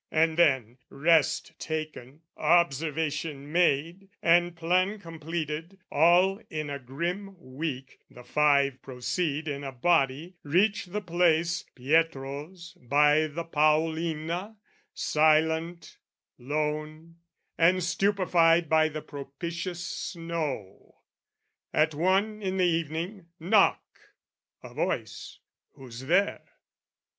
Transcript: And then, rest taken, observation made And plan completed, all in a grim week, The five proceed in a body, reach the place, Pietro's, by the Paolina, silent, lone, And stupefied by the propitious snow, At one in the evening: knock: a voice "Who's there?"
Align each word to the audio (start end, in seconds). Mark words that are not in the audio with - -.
And 0.09 0.35
then, 0.35 0.79
rest 0.89 1.51
taken, 1.59 2.23
observation 2.35 3.51
made 3.51 4.09
And 4.23 4.55
plan 4.55 4.97
completed, 4.99 5.77
all 5.91 6.41
in 6.49 6.71
a 6.71 6.79
grim 6.79 7.35
week, 7.39 7.99
The 8.09 8.23
five 8.23 8.81
proceed 8.81 9.47
in 9.47 9.63
a 9.63 9.71
body, 9.71 10.37
reach 10.41 10.87
the 10.87 11.01
place, 11.03 11.65
Pietro's, 11.75 12.75
by 12.81 13.27
the 13.27 13.43
Paolina, 13.43 14.55
silent, 14.95 15.99
lone, 16.39 17.17
And 17.55 17.83
stupefied 17.83 18.67
by 18.67 18.89
the 18.89 19.03
propitious 19.03 19.85
snow, 19.85 20.95
At 21.71 21.93
one 21.93 22.41
in 22.41 22.57
the 22.57 22.65
evening: 22.65 23.27
knock: 23.39 23.83
a 24.63 24.73
voice 24.73 25.37
"Who's 25.75 25.99
there?" 25.99 26.41